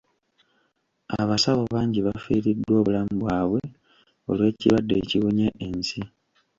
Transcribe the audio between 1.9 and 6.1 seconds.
bafiiriddwa obulamu bwabwe olw'ekirwadde ekibunye ensi.